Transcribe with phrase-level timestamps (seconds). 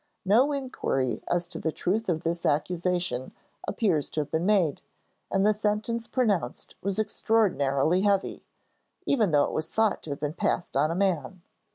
[0.25, 3.33] No inquiry as to the truth of this accusation
[3.67, 4.81] appears to have been made,
[5.29, 8.43] and the sentence pronounced was extraordinarily heavy,
[9.05, 11.43] even though it was thought to have been passed on a man.